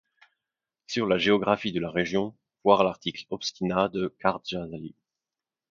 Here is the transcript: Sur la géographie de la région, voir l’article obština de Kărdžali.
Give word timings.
Sur 0.87 1.05
la 1.05 1.19
géographie 1.19 1.71
de 1.73 1.79
la 1.79 1.91
région, 1.91 2.35
voir 2.63 2.83
l’article 2.83 3.27
obština 3.29 3.87
de 3.87 4.07
Kărdžali. 4.17 4.95